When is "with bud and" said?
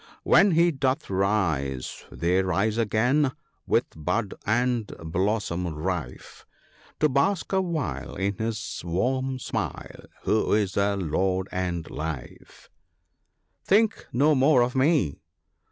3.67-4.87